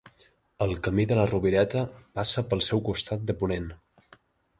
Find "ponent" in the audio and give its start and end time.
3.43-3.69